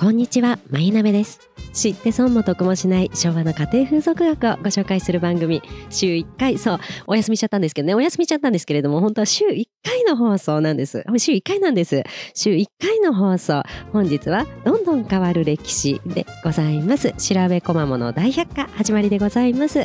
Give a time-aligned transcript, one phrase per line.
[0.00, 1.40] こんにちは、まゆなべです。
[1.72, 6.78] 知って損も得もしない昭和の家庭風俗学をご紹介する番組、週1回、そう、
[7.08, 11.04] お休みしちゃったんですけどね、お休みしちゃったんですけれども、本当は週1回の放送なんです。
[11.16, 12.04] 週1回なんです。
[12.32, 13.64] 週1回の放送。
[13.92, 17.12] 本日は、どんどん変わる歴史でございます。
[17.14, 19.84] 調べこまもの大百科、始まりでございます。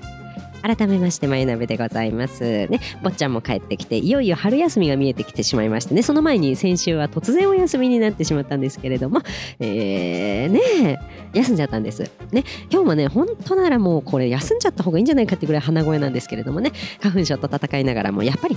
[0.63, 2.41] 改めまして、まゆなべでございます。
[2.41, 9.21] ね、坊ちゃんも帰ってきて、いよいよ春休みが見えてきてしまいましてね、その前に先週は突然お休みになってしまったんですけれども、
[9.59, 10.99] えー、ね
[11.33, 12.09] 休んじゃったんです。
[12.31, 18.55] ね、今日もね、本当ならもうこれ休んじゃった方がいいんじゃないかってぐらい鼻声なんですけれどもね、花粉症と戦いながらも、やっぱり、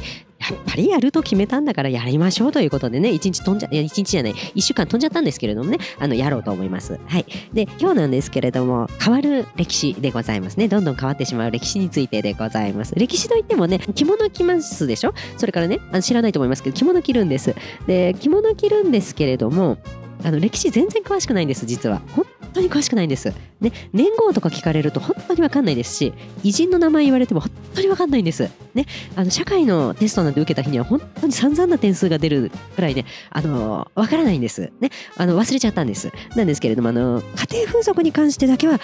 [0.54, 6.98] っぱりやると決めたんだからやりましょうということでね、一日飛んじゃ、いや、一日じゃない、一週間飛んじゃったんですけれどもね、あの、やろうと思います。
[7.06, 7.26] はい。
[7.52, 10.68] で、今日なんですけれども、変わる歴史でございますね。
[10.68, 12.94] どんどん変わってしまう歴史についてでございます。
[12.96, 15.14] 歴史といってもね、着物着ますでしょ？
[15.36, 17.54] それからね、あの知らないと思いますけど、着物着るんです。
[17.86, 19.78] で、着物着るんですけれども、
[20.24, 22.00] あの歴史全然詳しくないんです、実は。
[22.12, 23.32] 本当に詳しくないんです。
[23.60, 26.12] ね、年号とか聞かれると本当に分かんないですし、
[26.42, 28.48] 偉人の名前言われても本当に分かんないんです。
[28.76, 34.70] ね、あの社会のテストなんて受けた日には本当に散々な点数が出るくらいね、あの分からないんです。
[34.80, 36.12] ね、あの忘れちゃったんです。
[36.36, 38.78] なんですけれども、あの家庭風俗に関してだけは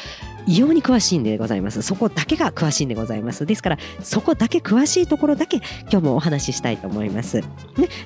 [0.46, 1.82] 異様に詳しいんでございます。
[1.82, 3.46] そこだけが詳しいんでございます。
[3.46, 5.58] ですから、そこだけ詳しいところだけ
[5.90, 7.40] 今日もお話ししたいと思います。
[7.40, 7.46] ね、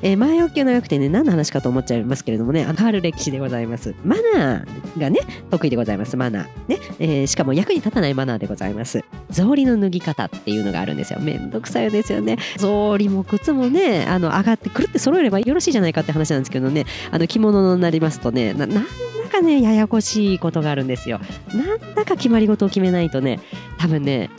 [0.03, 3.95] えー前置きが長くてね、何の話かと思っちゃいますけれどもね、変わる歴史でございます。
[4.05, 6.17] マナーがね、得意でございます。
[6.17, 6.47] マナー。
[6.69, 9.05] ね、えーしかも役に立たないマナーでございます。
[9.31, 11.21] 草履の脱ぎ方っていうのがあるんですよ。
[11.21, 12.37] めんどくさいですよね。
[12.57, 18.85] 草履も靴もね、あの、上がってくるって揃えればよろしいじゃないかって話なんですけどね、あの、着物になりますとね、な、なんだ
[19.31, 21.21] かね、ややこしいことがあるんですよ。
[21.55, 23.41] なんだか決まり事を決めないとね、
[23.79, 24.31] 多分ね、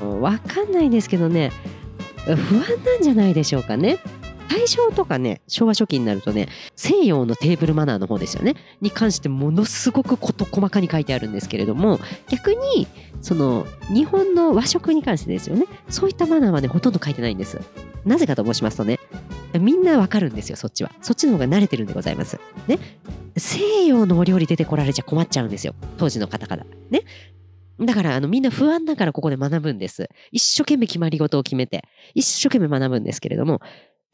[0.00, 1.52] 分かんないんですけどね、
[2.24, 3.98] 不安なんじゃないでしょうかね。
[4.50, 12.88] 大正とかね、昭和初期になるとね、西洋のテーブルマナーの方ですよね、に関してものすごく事細かに書いてあるんですけれども、逆に、
[13.22, 17.60] その、日本の和食に関してですよね、そういったマナーはね、ほとんど書いてないんです。
[18.04, 18.98] なぜかと申しますとね、
[19.54, 20.90] みんなわかるんですよ、そっちは。
[21.00, 22.40] そっちの方が慣れてるんでございます。
[22.66, 22.78] ね。
[23.36, 26.66] 西洋のお料理出てこられちゃ困っちゃうんですよ、当時の方々。
[26.90, 27.02] ね。
[27.78, 30.08] だから、あの、みんな不安だからここで学ぶんです。
[30.32, 33.60] 一生懸命決まり事を決めて、一生懸命学ぶんですけれども、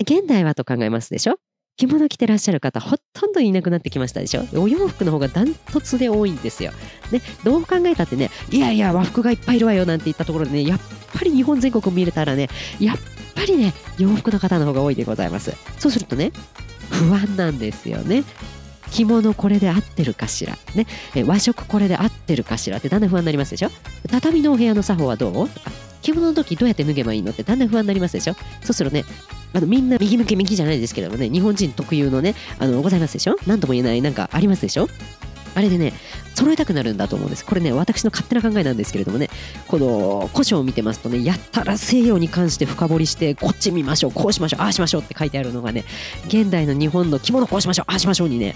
[0.00, 1.36] 現代はと考えますでしょ？
[1.78, 4.44] 着物着てらっしゃる方、ほとんどいなくなってきましたでしょ？
[4.54, 6.72] お洋服の方がダントツで多いんですよ。
[7.10, 10.80] ね、どう考えたってね、いやいや、和服がいっぱいいるわよなんて言ったところでね、やっ
[11.12, 12.48] ぱり日本全国見れたらね、
[12.78, 12.96] やっ
[13.34, 15.54] ぱりね、洋服の方の方が多いでございます。
[15.78, 16.32] そうするとね、
[16.90, 18.24] 不安なんですよね。
[18.90, 20.86] 着物これで合ってるかしら、ね、
[21.26, 23.70] 和食これで合ってるかしらってだんだん不安になりますでしょ？
[24.10, 25.48] 畳のお部屋の作法はどう？
[26.02, 28.34] 着物の時どうやって脱げばいいのってだんだん不安になりますでしょ？
[28.62, 29.04] そうするとね
[29.52, 33.36] あのみんな右向け右じゃないですけどもね日本人特有のねあのございますでしょ？
[33.46, 34.88] 何とも言えないなんかありますでしょ？
[35.54, 35.94] あれでね
[36.34, 37.46] 揃えたくなるんだと思うんです。
[37.46, 39.30] これね私の勝手な考えなんですけれどもね
[39.66, 45.86] この古書を見てますとねやったら西洋に関して深掘りしてこっち見ましょうこうしましょうああしましょうって書いてあるのがね
[46.26, 48.54] 現代の日本の着物こうしましょうああしましょうにね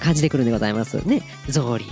[0.00, 0.96] 感じてくるんでございます。
[1.06, 1.22] ね。
[1.48, 1.82] 草履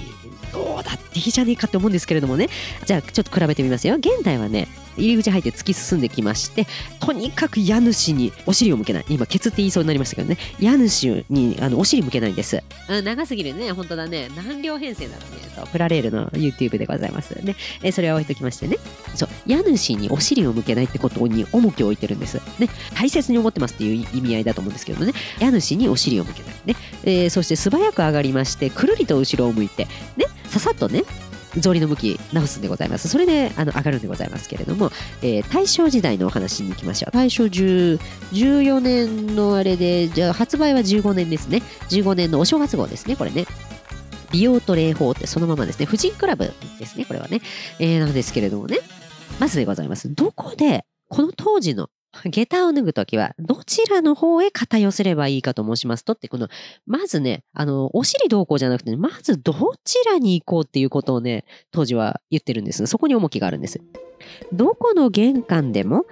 [0.53, 2.49] どうだっていいじゃねえかって思うんですけれどもね。
[2.85, 3.97] じゃあちょっと比べてみますよ。
[3.97, 6.67] 現代はね入り口入って突き進んできまして
[6.99, 9.05] とにかく家主にお尻を向けない。
[9.09, 10.39] 今ケツって言いそうになりましたけどね。
[10.59, 12.63] 家主にあのお尻向けないんです。
[12.89, 13.73] あ長すぎるね。
[13.73, 14.29] 本当だね。
[14.37, 15.27] 何両編成なのね。
[15.55, 17.33] そうプラレールの YouTube でございます。
[17.45, 17.55] ね。
[17.83, 18.77] えーそれは置いときましてね。
[19.15, 31.05] そう家主にお尻を向けないってことに重きを置いてるんですね大切に思ってますっていう意味合いだと思うんですけどね家主にお尻を向けないね、えーそして素早く上がりましてくるりと後ろを向いてねささっとね
[31.59, 33.09] 草履の向き直すんでございます。
[33.09, 37.11] それであの上がるんでございますけれども、えー大正時代のお話に行きましょう。
[37.13, 41.63] 大正14年のあれで、じゃあ発売は15年ですね。
[41.89, 43.47] 15年のお正月号ですね、これね。
[44.31, 45.87] 美容と礼法ってそのままですね。
[45.87, 47.41] 婦人クラブですね、これはね。
[47.81, 48.79] えーなんですけれどもね。
[49.41, 50.15] まずでございます。
[50.15, 51.89] どこで、この当時の
[52.31, 56.49] 下駄を脱ぐときは、どちらの方へ肩寄せればいいかと申しますとって、この、
[56.87, 62.87] まずね、あの、お尻どうこうじゃなくて、まずどちらに行こうっていうことをね、当時は言ってるんです。
[62.87, 63.81] そこに重きがあるんです。
[64.53, 66.05] どこの玄関でも、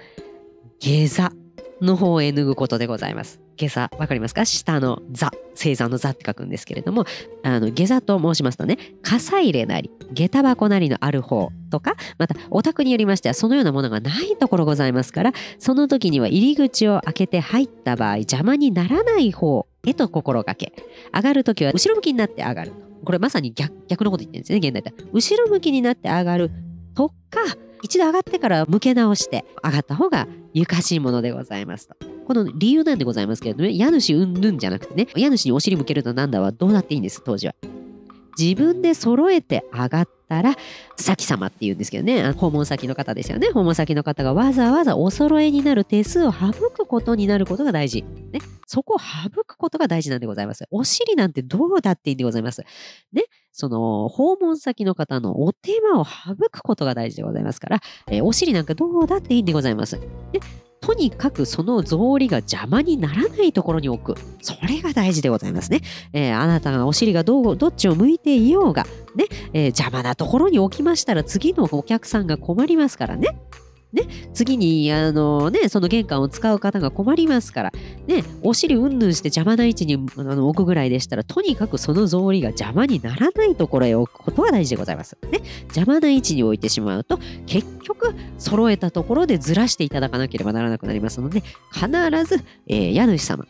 [0.79, 1.33] 下座
[1.81, 3.39] の方へ脱ぐことでございます。
[3.57, 4.45] 下座、わかりますか？
[4.45, 7.05] 下の座、星座の座って書くんですけれども、
[7.43, 20.73] あの、下座と申しますとね、傘入れなり、下駄箱なりのある方とか、また、お宅によりましては、そのようなものがないところございますから、その時には入り口を開けて入った場合、邪魔にならない方へと心がけ、
[21.13, 22.73] 上がる時は後ろ向きになって上がる。
[23.05, 25.09] これまさに逆逆のこと言ってるんですよね、現代では。
[25.13, 26.51] 後ろ向きになって上がる
[26.95, 27.39] とか、
[27.81, 31.95] 一度上がってから向け直して上がった方がゆかしいものでございますと。
[32.27, 37.55] この理由なんでございますけれどもね、家主うんぬんじゃなくてね、家主にお尻向けるとなんだはどうだっていいんです、当時は。
[38.37, 40.55] 自分で揃えて上がったら、
[40.95, 43.49] 先様って言うんですけどね、訪問先の方ですよね。
[43.49, 48.03] 訪問先の方がわざわざお揃えになる手数を省くことになることが大事。
[48.31, 48.39] ね。
[48.65, 50.65] そこを省くことが大事なんでございます。
[50.71, 52.63] お尻なんてどうだっていいんでございます。
[53.11, 53.23] ね。
[53.59, 59.97] その、訪問先の方のお手間を省くことが大事でございますから、えー、お尻なんかどうだっていいんでございます。
[59.97, 60.39] ね。
[60.79, 64.19] とにかくその草履が邪魔にならないところに置く。
[64.41, 65.81] それが大事でございますね。
[66.13, 73.37] えー、あなたがお尻がどうどっちを向いていようが、ね、えー、邪魔なところに置きましたら次のお客さんが困りますからね。
[73.91, 74.03] ね、
[74.33, 77.71] 次に、あのね、その玄関を使う方が困りますから、
[78.07, 85.17] ね、お尻うんぬんして邪魔な位置にあの置くぐらいでしたら、とにかくその草履が邪魔にならないところへ置くことが大事でございます。
[85.31, 91.43] ね、邪魔な位置に置いてしまうと、結局、揃えたところでずらしていただかなければならなくなりますので、
[91.73, 91.87] 必
[92.25, 93.49] ず、えー、家主様、ね、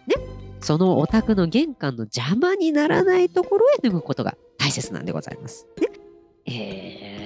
[0.62, 5.68] そのお宅の玄関の邪魔にならないところへ脱ぐことが大切なんでございます。
[5.82, 5.89] ね、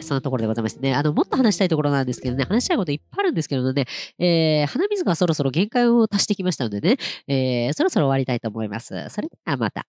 [0.04, 3.86] そんなところでございましてね、あの、もっと話したいところなんですけどね、話したいこといっぱいあるんですけどね、
[4.20, 6.98] えー、鼻水がそろそろ限界を足してきましたのでね、
[7.28, 8.88] えー、そろそろ終わりたいと思います。
[9.10, 9.86] それではまた。